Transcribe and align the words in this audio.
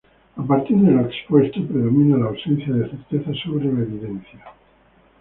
A 0.35 0.41
partir 0.41 0.75
de 0.77 0.89
lo 0.93 1.01
expuesto, 1.01 1.63
predomina 1.63 2.17
la 2.17 2.29
ausencia 2.29 2.73
de 2.73 2.89
certeza 2.89 3.31
sobre 3.43 3.65
la 3.71 3.81
evidencia. 3.81 4.43